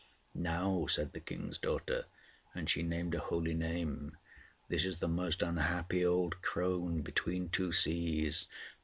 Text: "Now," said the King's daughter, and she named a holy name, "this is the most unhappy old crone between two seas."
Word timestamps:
"Now," 0.33 0.87
said 0.87 1.13
the 1.13 1.19
King's 1.19 1.59
daughter, 1.59 2.05
and 2.55 2.67
she 2.67 2.81
named 2.81 3.13
a 3.13 3.19
holy 3.19 3.53
name, 3.53 4.17
"this 4.67 4.83
is 4.83 4.97
the 4.97 5.07
most 5.07 5.43
unhappy 5.43 6.03
old 6.03 6.41
crone 6.41 7.03
between 7.03 7.49
two 7.49 7.71
seas." 7.71 8.47